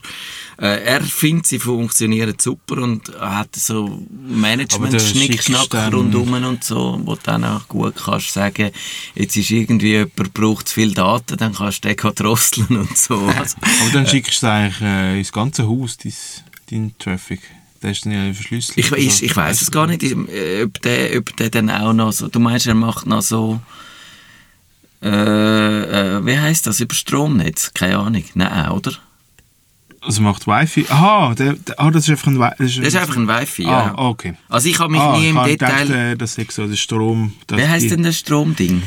[0.60, 4.02] äh, er findet, sie funktionieren super und hat so Aber
[4.38, 8.72] Management, der Schnickschnack schickst dann- rundum und so, wo du dann auch gut kannst sagen,
[9.14, 13.16] jetzt ist irgendwie jemand braucht zu viel Daten, dann kannst du den drosseln und so.
[13.20, 16.14] Also, Aber dann schickst du eigentlich äh, ins ganze Haus, dein,
[16.72, 17.42] dein Traffic.
[17.84, 18.78] Der ist dann ja verschlüsselt.
[18.80, 22.12] ich, ich, ich weiß es gar nicht, äh, ob der, ob der dann auch noch
[22.12, 23.60] so, du meinst, er macht noch so,
[25.04, 25.08] äh,
[26.18, 27.72] äh, wie heißt das, über Stromnetz?
[27.76, 28.24] Keine Ahnung.
[28.34, 28.94] Nein, oder?
[30.08, 30.86] Also macht Wi-Fi.
[30.90, 33.70] Aha, der, der, ah, das ist einfach ein Wi Das ist einfach ein Wi-Fi, Ah,
[33.70, 33.98] ja.
[33.98, 34.34] okay.
[34.48, 35.86] Also ich habe mich ah, nie im Detail...
[35.86, 37.34] Gedacht, äh, das ist so der Strom.
[37.48, 38.82] das- Wie heisst denn das Stromding?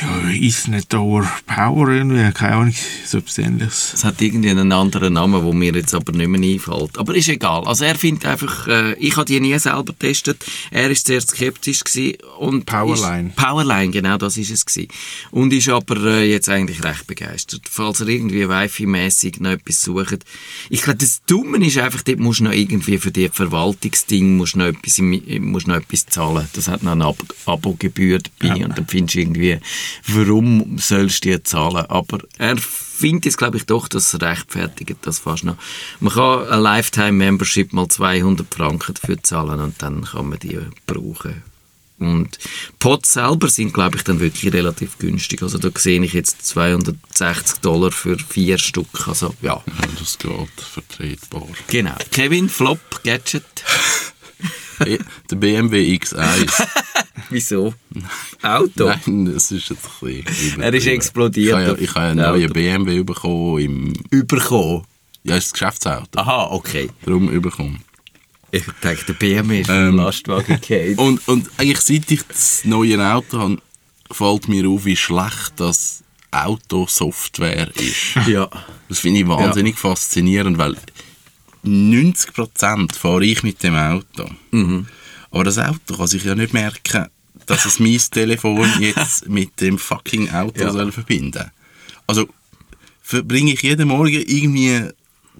[0.00, 2.74] Ja, over Power irgendwie, keine Ahnung,
[3.12, 3.92] so etwas ähnliches.
[3.94, 6.98] Es hat irgendwie einen anderen Namen, wo mir jetzt aber nicht mehr einfällt.
[6.98, 7.64] Aber ist egal.
[7.64, 10.44] Also er findet einfach, äh, ich habe die nie selber getestet.
[10.70, 13.28] Er ist sehr skeptisch gewesen und Powerline.
[13.28, 14.88] Ist, Powerline, genau, das ist es gewesen.
[15.30, 17.62] Und ist aber äh, jetzt eigentlich recht begeistert.
[17.70, 20.24] Falls er irgendwie Wi-Fi-mäßig noch etwas sucht.
[20.70, 24.56] Ich glaube, das Dumme ist einfach, dort musst du noch irgendwie für die Verwaltungsding musst
[24.56, 26.48] noch etwas, musst noch etwas zahlen.
[26.54, 28.66] Das hat noch eine Ab Abo-Gebühr dabei Ja.
[28.66, 29.58] und dann findest du irgendwie,
[30.06, 31.86] warum sollst du die zahlen?
[31.86, 32.56] Aber er
[32.92, 35.56] findet jetzt, glaube ich, doch, dass es rechtfertigt das fast noch.
[36.00, 41.42] Man kann eine Lifetime-Membership mal 200 Franken dafür zahlen und dann kann man die brauchen.
[41.98, 42.36] Und
[42.80, 45.40] Pots selber sind, glaube ich, dann wirklich relativ günstig.
[45.42, 49.06] Also da sehe ich jetzt 260 Dollar für vier Stück.
[49.06, 51.46] Also ja, Ja, das geht vertretbar.
[51.68, 51.94] genau.
[52.10, 53.44] Kevin, Flop, Gadget.
[54.84, 56.66] Der BMW X1.
[57.30, 57.74] Wieso?
[58.42, 58.86] Auto?
[58.86, 62.20] Nein, das ist jetzt ein bisschen Er ist explodiert Ich habe ja, ich habe einen
[62.20, 62.52] neuen.
[62.52, 63.92] BMW bekommen im...
[64.10, 64.82] Überkommen.
[65.24, 66.18] Ja, ist das Geschäftsauto.
[66.18, 66.90] Aha, okay.
[67.04, 67.82] Darum bekommen.
[68.50, 70.98] Ich denke, der BMW ist Ähm, ein Lastwagen gefallen.
[70.98, 73.58] Und, und eigentlich seit ich das neue Auto habe,
[74.10, 78.16] fällt mir auf, wie schlecht das Autosoftware ist.
[78.26, 78.48] ja.
[78.88, 80.76] Das finde ich wahnsinnig faszinierend, weil
[81.64, 84.28] 90% fahre ich mit dem Auto.
[85.30, 87.06] Aber das Auto kann sich ja nicht merken,
[87.46, 90.70] dass es mein Telefon jetzt mit dem fucking Auto Ja.
[90.72, 91.50] soll verbinden
[92.06, 92.28] Also
[93.02, 94.88] verbringe ich jeden Morgen irgendwie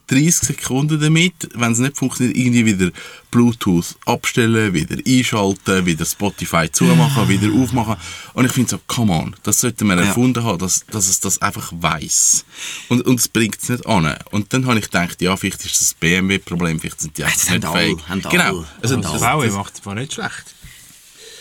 [0.08, 2.90] 30 Sekunden damit, wenn es nicht funktioniert, irgendwie wieder
[3.30, 7.96] Bluetooth abstellen, wieder einschalten, wieder Spotify zumachen, wieder aufmachen.
[8.34, 10.04] Und ich finde so, come on, das sollte man Ja.
[10.06, 12.44] erfunden haben, dass, dass es das einfach weiß
[12.88, 14.14] Und, und es bringt es nicht an.
[14.30, 17.50] Und dann habe ich gedacht, ja, vielleicht ist das ein BMW-Problem, vielleicht sind die einfach
[17.50, 17.98] nicht fähig.
[18.30, 18.64] Genau.
[18.82, 20.54] Also, das, das, macht es nicht schlecht.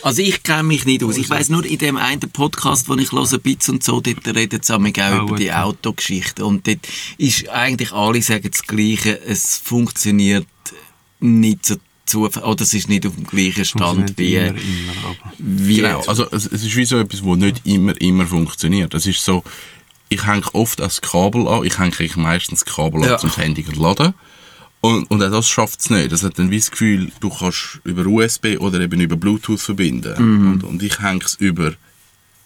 [0.02, 1.16] Also ich kenne mich nicht aus.
[1.16, 4.60] Ich weiss nur, in dem einen Podcast, den ich höre, Bits und so, dort reden
[4.62, 5.52] sie auch Ah, über die.
[5.52, 6.44] Autogeschichte.
[6.44, 6.80] Und dort
[7.18, 9.20] ist eigentlich alle sagen das Gleiche.
[9.24, 10.46] Es funktioniert
[11.20, 14.56] nicht so zufällig, oder es ist nicht auf dem gleichen Stand wie, immer, immer,
[15.38, 18.92] wie Genau, also es, es ist wie so etwas, wo nicht immer, immer funktioniert.
[18.94, 19.44] Es ist so,
[20.08, 23.14] ich hänge oft das Kabel an, ich hänge eigentlich meistens das Kabel Ja.
[23.14, 24.14] an, zum das Handy zu laden.
[24.82, 26.10] Und, und auch das schafft es nicht.
[26.12, 30.14] Das hat dann wie das Gefühl, du kannst über USB oder eben über Bluetooth verbinden.
[30.18, 30.52] Mhm.
[30.52, 31.72] Und, und ich hänge es über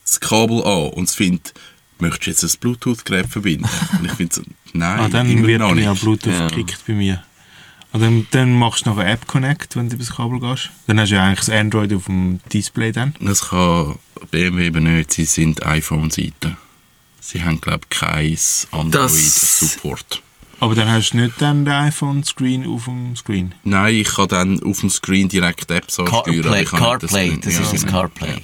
[0.04, 1.54] das Kabel an und es findet,
[1.98, 3.66] möchtest du jetzt ein Bluetooth-Gerät verbinden?
[3.98, 4.42] Und ich finde so,
[4.74, 6.02] nein, Ah, dann immer wird noch ja nicht.
[6.02, 6.46] Bluetooth Ja.
[6.48, 7.24] gekickt bei mir.
[7.92, 10.68] Und dann, dann machst du noch eine App Connect, wenn du über das Kabel gehst.
[10.86, 13.14] Dann hast du ja eigentlich das Android auf dem Display dann.
[13.20, 13.94] Das kann
[14.30, 16.58] BMW eben nicht, sie sind iPhone-Seite.
[17.20, 18.36] Sie haben, glaube ich, kein
[18.72, 20.22] Android-Support.
[20.58, 23.54] Aber dann hast du nicht dann den iPhone-Screen auf dem Screen.
[23.64, 26.42] Nein, ich kann dann auf dem Screen direkt Apps ansteuern.
[26.42, 27.86] CarPlay, CarPlay, das ja, ist das.
[27.86, 28.42] CarPlay.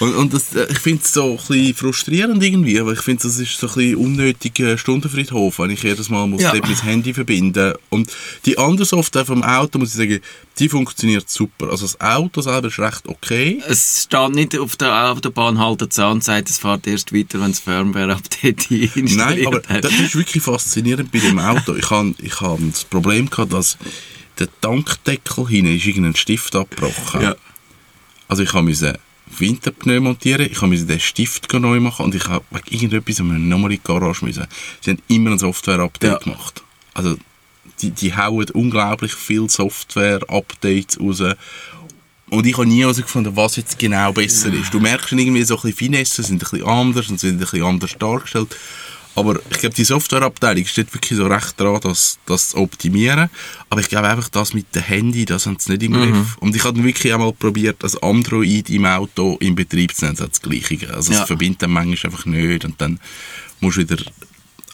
[0.00, 3.22] Und, und das, äh, ich finde es so ein bisschen frustrierend irgendwie, aber ich finde,
[3.22, 6.52] das ist so ein bisschen unnötiger Stundenfriedhof, wenn ich jedes Mal muss Ja.
[6.54, 8.10] mein Handy verbinden Und
[8.44, 10.20] die andere Software vom Auto, muss ich sagen,
[10.58, 11.70] die funktioniert super.
[11.70, 13.62] Also das Auto selber ist recht okay.
[13.68, 17.50] Es steht nicht auf der Autobahn haltet an und sagt, es fährt erst weiter, wenn
[17.50, 21.74] das Firmware-Update installiert Nein, aber das ist wirklich faszinierend bei dem Auto.
[21.74, 23.78] Ich habe ich hab das Problem gehabt, dass
[24.38, 27.22] der Tankdeckel hinten ist irgendein Stift abgebrochen.
[27.22, 27.36] Ja.
[28.28, 28.98] Also ich musste
[29.40, 33.78] Winterpneu montieren, ich musste den Stift neu machen und ich habe wegen irgendetwas nochmal in
[33.78, 34.46] die Garage müssen.
[34.80, 36.18] Sie haben immer ein Software-Update Ja.
[36.18, 36.62] gemacht.
[36.94, 37.16] Also
[37.80, 41.22] die, die hauen unglaublich viele Software-Updates raus.
[42.30, 44.72] Und ich habe nie herausgefunden, was jetzt genau besser ist.
[44.72, 47.38] Du merkst schon irgendwie so ein bisschen Finessen sind ein bisschen anders und sind ein
[47.38, 48.56] bisschen anders dargestellt.
[49.16, 53.30] Aber ich glaube, die Softwareabteilung steht wirklich so recht dran, das, das zu optimieren.
[53.70, 56.36] Aber ich glaube einfach, das mit dem Handy, das haben sie nicht im Griff.
[56.40, 60.16] Und ich habe dann wirklich einmal probiert, das Android im Auto in Betrieb zu nehmen.
[60.16, 60.92] Das das Gleiche.
[60.92, 61.20] Also Ja.
[61.22, 62.64] es verbindet dann manchmal einfach nicht.
[62.64, 62.98] Und dann
[63.60, 64.02] musst du wieder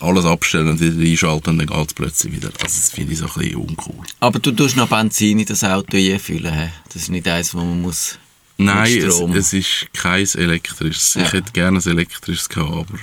[0.01, 2.49] alles abstellen und wieder einschalten und dann geht es plötzlich wieder.
[2.49, 4.07] Also das finde ich so ein bisschen uncool.
[4.21, 6.53] Aber du tust noch Benzin in das Auto einfüllen.
[6.55, 6.71] hä?
[6.87, 8.19] Das ist nicht eins, wo man muss...
[8.57, 11.15] Nein, es, es ist kein elektrisches.
[11.15, 11.23] Ja.
[11.23, 12.99] Ich hätte gerne ein elektrisches gehabt, aber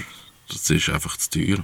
[0.49, 1.63] das ist einfach zu teuer.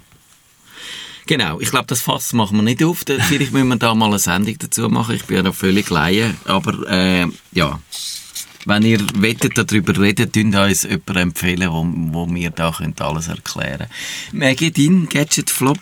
[1.26, 3.04] Genau, ich glaube, das Fass machen wir nicht auf.
[3.06, 5.16] Vielleicht müssen wir da mal eine Sendung dazu machen.
[5.16, 6.36] Ich bin ja noch völlig laie.
[6.46, 7.80] Aber äh, ja,
[8.66, 13.28] wenn ihr wettet, darüber reden, tun uns jemanden empfehlen, wo, wo mir da könnt alles
[13.28, 13.88] erklären
[14.32, 15.80] Maggie, dein Gadget-Flop?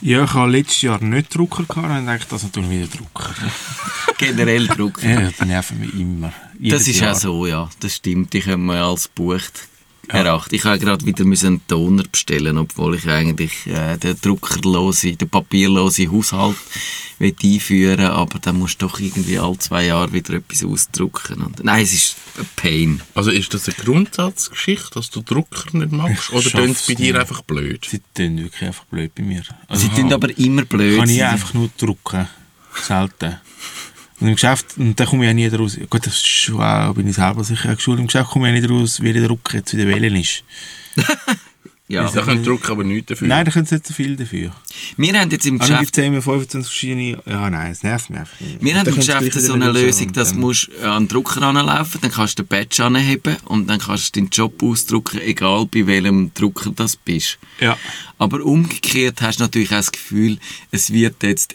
[0.00, 3.34] Ja, ich habe letztes Jahr nicht Drucker gehabt und dachte, das tun wieder Drucker.
[4.18, 5.02] Generell Druck.
[5.02, 6.32] Ja, die nerven mich immer.
[6.58, 7.14] Das ist Jahr.
[7.14, 7.70] auch so, ja.
[7.80, 8.34] Das stimmt.
[8.34, 9.68] Die können wir als bucht
[10.08, 10.54] erachten.
[10.54, 15.28] Ich habe gerade wieder müssen einen Toner bestellen, obwohl ich eigentlich äh, den druckerlose, den
[15.28, 16.56] papierlose Haushalt
[17.18, 21.42] will einführen aber dann musst du doch irgendwie alle zwei Jahre wieder etwas ausdrucken.
[21.42, 23.00] Und, nein, es ist ein Pain.
[23.14, 26.30] Also ist das eine Grundsatzgeschichte, dass du Drucker nicht magst?
[26.30, 27.20] Ich Oder tun es bei dir nicht.
[27.20, 27.86] einfach blöd?
[27.88, 29.42] Sie tun wirklich einfach blöd bei mir.
[29.68, 30.98] Also Sie tun aber immer blöd.
[30.98, 32.28] Kann ich einfach nur drucken.
[32.82, 33.36] Selten.
[34.24, 35.78] Und im Geschäft, und da komme ich auch nie raus.
[35.90, 38.00] Gut, das ist schon auch, bin ich selber sicher geschult.
[38.00, 40.44] Im Geschäft komme ich auch nicht raus, wie der Drucker jetzt wieder wählen ist.
[41.88, 42.10] ja.
[42.10, 43.28] Da können Drucker aber nichts dafür.
[43.28, 44.50] Nein, da können sie nicht so viel dafür.
[44.96, 47.22] Wir haben jetzt im Also Geschäft gibt es immer 25 verschiedene...
[47.26, 48.34] Ja, nein, es nervt mich einfach.
[48.60, 52.10] Wir haben im Geschäft so eine Lösung, dass du musst an den Drucker anlaufen, dann
[52.10, 56.32] kannst du den Badge anheben und dann kannst du deinen Job ausdrucken, egal bei welchem
[56.32, 57.36] Drucker das bist.
[57.60, 57.76] Ja.
[58.16, 60.38] Aber umgekehrt hast du natürlich auch das Gefühl,
[60.70, 61.54] es wird jetzt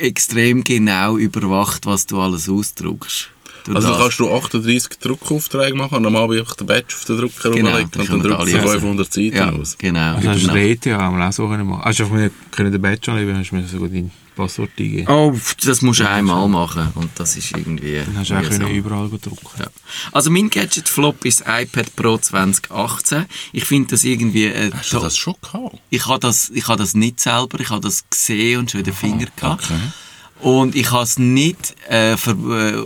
[0.00, 3.30] extrem genau überwacht, was du alles ausdruckst.
[3.74, 3.98] Also das.
[3.98, 7.70] kannst du 38 Druckaufträge machen und am Abend einfach den Badge auf den Drucker Genau,
[7.70, 9.76] rumlegen und dann druckst du alle 500 Seiten ja, aus.
[9.78, 10.14] genau.
[10.14, 10.54] Also hast du genau.
[10.54, 11.82] das ETH auch so können machen.
[11.82, 15.08] Also wir können den Badge anlegen, hast du mir sogar dein Passwort eingeben.
[15.08, 18.02] Oh, das musst du einmal machen und das ist irgendwie...
[18.04, 19.48] Dann hast du auch können überall drucken.
[19.58, 19.66] Ja.
[20.12, 23.24] Also mein Gadget-Flop ist das iPad Pro 2018.
[23.52, 24.44] Ich finde das irgendwie...
[24.44, 25.78] Äh, Hast du das schon gehabt?
[25.90, 28.84] ich habe das, ich habe das nicht selber, ich habe das gesehen und schon in
[28.84, 29.72] den Finger gehabt.
[30.40, 32.82] Und ich habe es nicht, äh, ver, äh,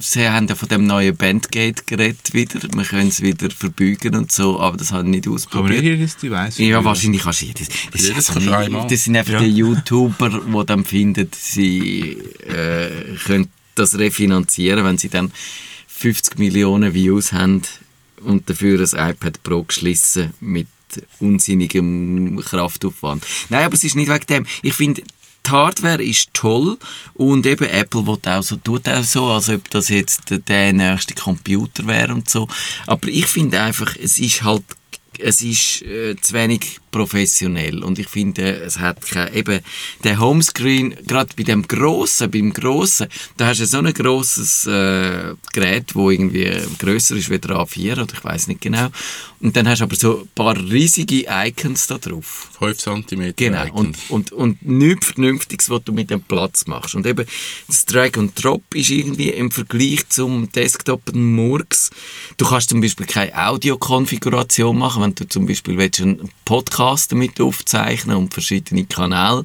[0.00, 4.30] sie haben ja von dem neuen Bandgate geredet wieder, man können es wieder verbeugen und
[4.30, 5.82] so, aber das habe ich nicht Aber ausprobiert.
[5.82, 6.58] nicht jedes Device.
[6.58, 7.68] Ja, wahrscheinlich kannst du jedes.
[7.68, 9.40] Das, Jedes ist kannst du das sind einfach Ja.
[9.40, 12.90] die YouTuber, die dann finden, sie äh,
[13.24, 15.32] können das refinanzieren, wenn sie dann
[15.88, 17.62] 50 Millionen Views haben
[18.22, 20.66] und dafür ein iPad Pro geschlissen mit
[21.20, 23.24] unsinnigem Kraftaufwand.
[23.48, 24.46] Nein, aber es ist nicht wegen dem.
[24.62, 25.02] Ich finde,
[25.46, 26.78] die Hardware ist toll
[27.14, 31.14] und eben Apple will auch so, tut auch so, als ob das jetzt der, nächste
[31.14, 32.48] Computer wäre und so.
[32.86, 34.64] Aber ich finde einfach, es ist halt
[35.18, 39.60] es ist äh, zu wenig professionell und ich finde, es hat kein, eben
[40.04, 45.34] der Homescreen, gerade bei dem grossen, beim grossen, da hast du so ein grosses äh,
[45.52, 48.90] Gerät, wo irgendwie grösser ist wie der A4 oder ich weiß nicht genau
[49.42, 52.50] und dann hast du aber so ein paar riesige Icons da drauf.
[52.60, 53.32] 5 cm.
[53.34, 56.94] Genau, und, und, und nichts Vernünftiges, was du mit dem Platz machst.
[56.94, 57.26] Und eben,
[57.66, 61.90] das Drag and Drop ist irgendwie im Vergleich zum Desktop ein Murks.
[62.36, 67.40] Du kannst zum Beispiel keine Audiokonfiguration machen, wenn du zum Beispiel willst, einen Podcast damit
[67.40, 69.44] aufzeichnen und verschiedene Kanäle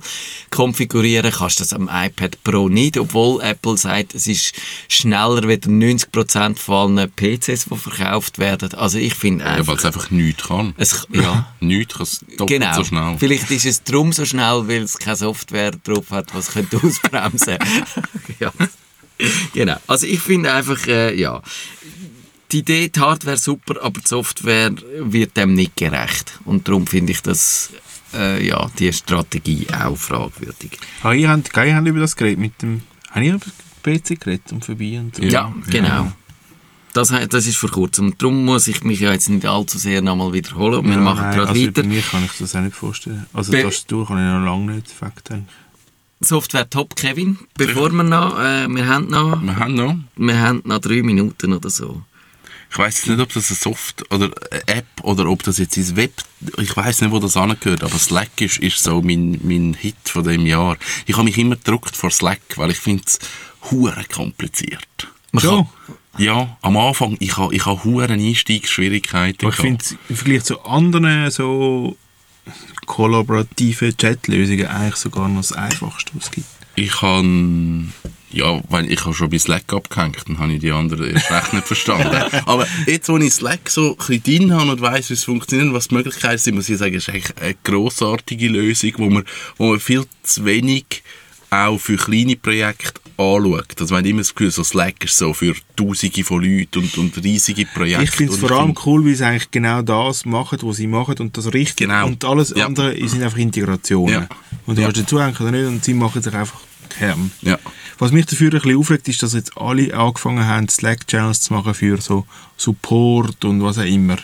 [0.49, 4.53] konfigurieren, kannst du das am iPad Pro nicht, obwohl Apple sagt, es ist
[4.87, 8.73] schneller wie 90% von allen PCs, die verkauft werden.
[8.73, 9.67] Also ich finde Ja, einfach...
[9.73, 10.73] weil es einfach nichts kann.
[10.77, 12.73] es, ja, Nichts kann es Genau.
[12.75, 13.15] so schnell.
[13.19, 17.57] Vielleicht ist es drum so schnell, weil es keine Software drauf hat, was könnte ausbremsen.
[18.39, 18.51] ja.
[19.53, 19.77] Genau.
[19.87, 21.41] Also ich finde einfach, äh, ja,
[22.51, 26.39] die Idee, die Hardware super, aber die Software wird dem nicht gerecht.
[26.45, 27.71] Und darum finde ich das,
[28.13, 30.79] äh, ja, die Strategie auch fragwürdig.
[31.03, 32.81] Ah, ihr habt, ihr habt über das geredet mit dem...
[33.11, 33.45] Haben ihr über
[33.83, 35.23] PC geredet und vorbei und so?
[35.23, 36.11] Ja, genau.
[36.93, 38.07] Das, das ist vor kurzem.
[38.07, 40.83] Und darum muss ich mich ja jetzt nicht allzu sehr nochmal wiederholen.
[40.85, 41.83] Wir Ja, machen nein, gerade also weiter.
[41.83, 43.25] Bei mir kann ich das auch nicht vorstellen.
[43.33, 45.55] Also Be- Tastatur kann ich noch lange nicht Fakt eigentlich.
[46.21, 47.37] Software top, Kevin.
[47.55, 49.95] Bevor wir noch, äh, wir haben noch Wir haben noch...
[50.15, 52.01] Wir haben noch drei Minuten oder so.
[52.69, 55.95] Ich weiß nicht, ob das eine Soft oder eine App oder ob das jetzt ins
[55.95, 56.11] Web.
[56.57, 60.23] Ich weiß nicht, wo das angehört, aber Slack ist, ist so mein, mein Hit von
[60.23, 60.77] dem Jahr.
[61.05, 63.19] Ich habe mich immer gedruckt vor Slack, weil ich finde es
[63.71, 65.07] hure kompliziert.
[65.31, 65.69] Man So.
[66.17, 69.45] Ja, am Anfang ich habe ich habe hure Einstiegsschwierigkeiten.
[69.45, 71.95] Aber ich finde im Vergleich zu anderen so
[72.85, 76.47] kollaborativen Chatlösungen eigentlich sogar noch das Einfachste, was es gibt.
[76.75, 77.27] Ich habe
[78.31, 81.53] ja, weil ich habe schon bei Slack abgehängt, dann habe ich die anderen erst recht
[81.53, 82.11] nicht verstanden.
[82.45, 85.73] Aber jetzt, wo ich Slack so ein bisschen drin habe und weiss, wie es funktioniert
[85.73, 89.23] was die Möglichkeiten sind, muss ich sagen, ist eigentlich eine grossartige Lösung, wo man,
[89.57, 91.03] wo man viel zu wenig
[91.49, 93.79] auch für kleine Projekte anschaut.
[93.79, 96.97] Also man hat immer das Gefühl, so Slack ist so für Tausende von Leuten und,
[96.97, 98.03] und riesige Projekte.
[98.03, 101.15] Ich finde es vor allem cool, weil sie eigentlich genau das machen, was sie machen
[101.19, 101.87] und das richtig.
[101.87, 102.05] Genau.
[102.07, 102.65] Und alles Ja.
[102.65, 104.13] andere sind einfach Integrationen.
[104.13, 104.29] Ja.
[104.65, 104.87] Und du Ja.
[104.91, 106.59] kannst dazu oder nicht und sie machen sich einfach
[106.97, 107.31] Kern.
[107.41, 107.57] Ja.
[107.99, 111.73] Was mich dafür ein bisschen aufregt, ist, dass jetzt alle angefangen haben, Slack-Channels zu machen
[111.73, 112.25] für so
[112.57, 114.17] Support und was auch immer.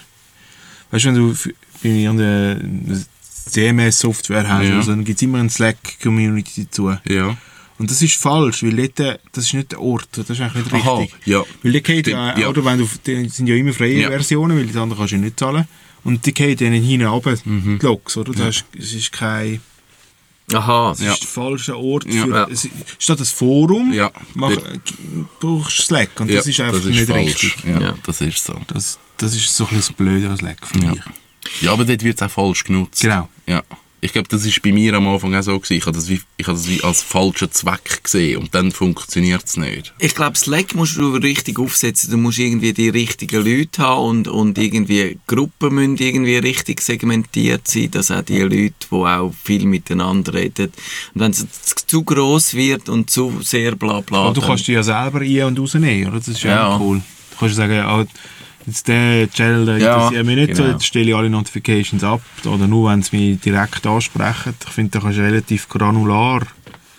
[0.92, 1.36] Weißt du, wenn du
[1.82, 3.02] bei irgendeiner
[3.50, 4.78] CMS-Software hast, Ja.
[4.78, 6.96] also, dann gibt es immer eine Slack-Community dazu.
[7.06, 7.38] Ja.
[7.80, 10.72] Und das ist falsch, weil dort, äh, das ist nicht der Ort, das ist eigentlich
[10.72, 11.20] nicht Aha, richtig.
[11.26, 11.44] ja.
[11.64, 12.48] Weil die geht Stimmt, ja, ja.
[12.48, 14.10] oder wenn du, die sind ja immer freie Ja.
[14.10, 15.66] Versionen, weil die anderen kannst du ja nicht zahlen.
[16.04, 17.80] Und die geht dann hinten runter, Mhm.
[17.80, 18.34] die Logs, oder?
[18.34, 19.60] Das ist, es ist kein,
[20.60, 20.92] Aha.
[20.92, 21.14] es Ja.
[21.14, 22.24] ist der falsche Ort Ja.
[22.24, 22.48] für, Ja.
[22.50, 22.68] es,
[23.00, 24.12] statt das Forum, Ja.
[24.34, 24.52] mach,
[25.40, 27.44] brauchst du Slack und ja, das ist einfach das ist nicht falsch.
[27.44, 27.56] richtig.
[27.66, 27.96] Ja, Ja.
[28.06, 28.60] das ist so.
[28.68, 30.94] Das, das ist so ein bisschen das Blöde an Slack, finde Ja.
[30.94, 31.62] ich.
[31.62, 33.02] Ja, aber dort wird es auch falsch genutzt.
[33.02, 33.28] Genau.
[33.46, 33.62] Ja.
[34.04, 35.74] Ich glaube, das ist bei mir am Anfang auch so gewesen.
[35.78, 39.44] Ich habe das wie, ich habe das wie als falschen Zweck gesehen und dann funktioniert
[39.46, 39.94] es nicht.
[40.00, 42.12] Ich glaube, Slack musst du richtig aufsetzen.
[42.12, 47.68] Du musst irgendwie die richtigen Leute haben und, und irgendwie Gruppen müssen irgendwie richtig segmentiert
[47.68, 50.74] sein, dass auch die Leute, die auch viel miteinander reden.
[51.16, 51.46] Und wenn es
[51.88, 54.24] zu- groß wird und zu sehr bla bla.
[54.26, 56.18] Aber du kannst die ja selber ein- und rausnehmen, oder?
[56.18, 56.68] Das ist ja, Ja.
[56.76, 56.98] auch cool.
[57.32, 58.06] Du kannst sagen, ah,
[58.68, 60.74] jetzt der Channel der Ja, interessiert mich nicht so, genau.
[60.76, 62.22] jetzt stelle ich alle Notifications ab.
[62.46, 64.54] Oder nur, wenn sie mich direkt ansprechen.
[64.66, 66.42] Ich finde, da kannst du relativ granular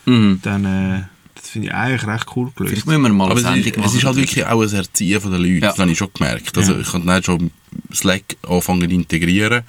[0.07, 0.41] Mhm.
[0.43, 1.03] dann, äh,
[1.35, 2.73] das finde ich eigentlich recht cool gelöst.
[2.75, 3.89] Vielleicht müssen wir mal Aber eine es Sendung ist, machen.
[3.89, 5.63] es ist halt wirklich auch ein Erziehen von den Leuten.
[5.63, 5.71] Ja.
[5.71, 6.57] Das habe ich schon gemerkt.
[6.59, 6.81] Also Ja.
[6.81, 7.51] ich habe dann schon
[7.93, 9.63] Slack anfangen zu integrieren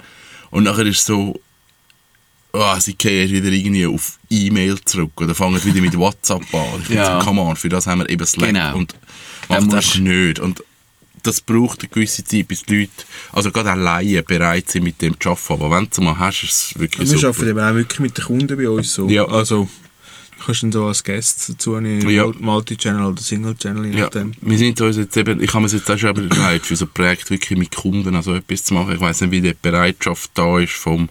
[0.50, 1.40] und nachher ist es so,
[2.52, 6.80] ah, sie gehen wieder irgendwie auf E-Mail zurück oder fangen wieder mit WhatsApp an.
[6.80, 7.20] Ich finde Ja.
[7.20, 8.76] so, come on, für das haben wir eben Slack Genau.
[8.76, 8.94] und
[9.48, 10.38] macht einfach nicht.
[10.38, 10.62] Und
[11.26, 12.92] das braucht eine gewisse Zeit, bis die Leute,
[13.32, 15.52] also gerade auch Laien, bereit sind, mit dem zu arbeiten.
[15.52, 17.28] Aber wenn du es mal hast, ist es wirklich wir super.
[17.28, 19.08] arbeiten eben auch wirklich mit den Kunden bei uns so.
[19.08, 19.26] Ja.
[19.26, 19.68] Also,
[20.38, 22.26] du kannst dann so als Guest dazu nehmen, Ja.
[22.38, 24.32] Multi-Channel oder Single-Channel, je Ja, nachdem.
[24.40, 26.90] wir sind uns jetzt eben, ich habe mir jetzt auch schon überlegt, für so ein
[26.92, 28.94] Projekt wirklich mit Kunden also etwas zu machen.
[28.94, 31.08] Ich weiß nicht, wie die Bereitschaft da ist vom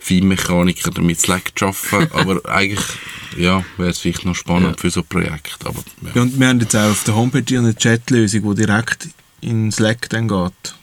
[0.00, 2.84] Feinmechaniker damit Slack zu arbeiten, aber eigentlich,
[3.36, 5.58] ja, wäre es vielleicht noch spannend für so ein Projekt.
[5.64, 6.10] Aber, ja.
[6.14, 9.08] Ja, und wir haben jetzt auch auf der Homepage eine Chat-Lösung, die direkt
[9.40, 10.74] in Slack dann geht.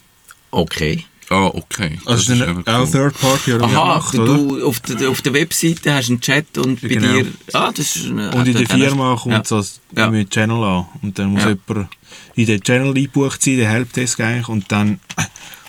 [0.51, 1.05] Okay.
[1.29, 1.97] Ah, okay.
[2.05, 2.91] Also ist Das dann eben auch cool.
[2.91, 4.25] Third Party oder Aha, gemacht, oder?
[4.37, 7.13] du auf der, auf der Webseite hast einen Chat und bei Genau.
[7.13, 7.25] dir...
[7.53, 8.05] Ah, das ist...
[8.05, 9.41] eine- Und in der Firma kommt ja.
[9.41, 10.09] es als Ja.
[10.11, 10.85] mit Channel an.
[11.01, 11.49] Und dann muss Ja.
[11.67, 11.89] jemand
[12.35, 14.99] in den Channel eingebucht sein, den Helpdesk eigentlich, und dann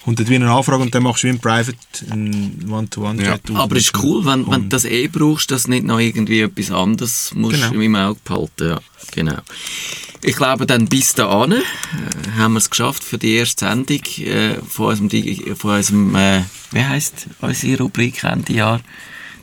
[0.06, 1.76] kommt dort wie eine Anfrage und dann machst du wie ein Private,
[2.10, 3.50] ein One-to-One-Chat.
[3.50, 3.56] aus.
[3.56, 6.70] Aber ist cool, wenn, wenn du das eh brauchst, dass du nicht noch irgendwie etwas
[6.70, 7.80] anderes musst Genau.
[7.82, 8.68] im Auge behalten.
[8.70, 9.36] Ja, genau.
[10.22, 11.60] Ich glaube, dann bis dahin äh,
[12.38, 16.42] haben wir es geschafft für die erste Sendung äh, von unserem, von unserem äh,
[16.72, 18.80] wie heisst unsere Rubrik Ende Jahr?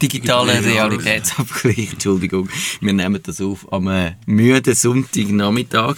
[0.04, 2.50] Digitale Digitale Realitätsabgleich, Entschuldigung.
[2.82, 5.96] Wir nehmen das auf am äh, müden Sonntagnachmittag.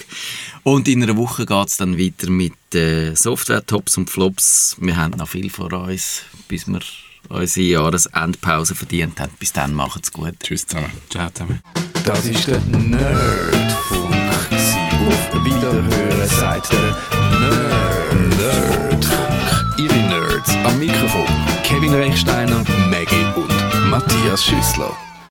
[0.62, 4.76] Und in einer Woche geht es dann weiter mit äh, Software-Tops und Flops.
[4.78, 6.80] Wir haben noch viel vor uns, bis wir
[7.28, 9.32] unsere Jahresendpause verdient haben.
[9.40, 10.34] Bis dann, macht's gut.
[10.40, 10.92] Tschüss zusammen.
[11.10, 11.60] Ciao zusammen.
[12.04, 14.14] Das ist der Nerdfunk.
[15.08, 16.96] Auf Wiederhören sagt der
[17.40, 18.38] Nerd.
[18.38, 19.25] Nerdfunk.
[20.36, 21.24] Nerds am Mikrofon.
[21.62, 24.94] Kevin Rechsteiner, Maggie und Matthias Schüssler.